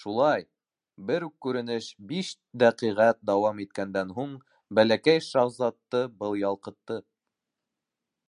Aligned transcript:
Шулай, 0.00 0.42
бер 1.08 1.24
үк 1.28 1.32
күренеш 1.46 1.88
биш 2.12 2.30
дәҡиғәт 2.64 3.18
дауам 3.32 3.62
иткәндән 3.66 4.12
һуң 4.20 4.38
Бәләкәй 4.80 5.26
шаһзатты 5.30 6.04
был 6.22 6.42
ялҡытты. 6.46 7.04